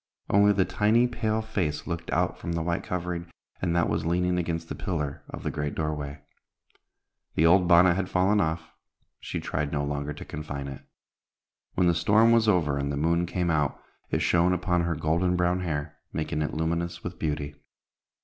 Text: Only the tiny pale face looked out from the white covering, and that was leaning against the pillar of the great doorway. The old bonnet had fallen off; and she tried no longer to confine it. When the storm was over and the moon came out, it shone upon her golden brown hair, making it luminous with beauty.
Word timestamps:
Only 0.31 0.51
the 0.51 0.65
tiny 0.65 1.07
pale 1.07 1.43
face 1.43 1.85
looked 1.85 2.09
out 2.09 2.39
from 2.39 2.53
the 2.53 2.63
white 2.63 2.81
covering, 2.83 3.29
and 3.61 3.75
that 3.75 3.87
was 3.87 4.03
leaning 4.03 4.39
against 4.39 4.67
the 4.67 4.73
pillar 4.73 5.21
of 5.29 5.43
the 5.43 5.51
great 5.51 5.75
doorway. 5.75 6.21
The 7.35 7.45
old 7.45 7.67
bonnet 7.67 7.93
had 7.93 8.09
fallen 8.09 8.41
off; 8.41 8.61
and 8.61 8.69
she 9.19 9.39
tried 9.39 9.71
no 9.71 9.83
longer 9.83 10.11
to 10.13 10.25
confine 10.25 10.67
it. 10.67 10.81
When 11.75 11.85
the 11.85 11.93
storm 11.93 12.31
was 12.31 12.47
over 12.49 12.79
and 12.79 12.91
the 12.91 12.97
moon 12.97 13.27
came 13.27 13.51
out, 13.51 13.79
it 14.09 14.23
shone 14.23 14.53
upon 14.53 14.81
her 14.85 14.95
golden 14.95 15.35
brown 15.35 15.59
hair, 15.59 15.99
making 16.11 16.41
it 16.41 16.55
luminous 16.55 17.03
with 17.03 17.19
beauty. 17.19 17.53